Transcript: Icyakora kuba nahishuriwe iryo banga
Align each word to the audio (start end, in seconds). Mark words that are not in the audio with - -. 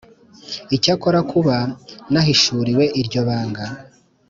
Icyakora 0.75 1.19
kuba 1.31 1.55
nahishuriwe 2.11 2.83
iryo 3.01 3.21
banga 3.27 3.65